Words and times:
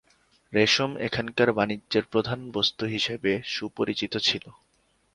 রেশম 0.53 0.91
এখানকার 1.07 1.49
বাণিজ্যের 1.51 2.05
প্রধান 2.11 2.39
বস্তু 2.53 2.83
হিসাবে 2.85 3.31
সুপরিচিত 3.53 4.13
ছিল। 4.27 4.45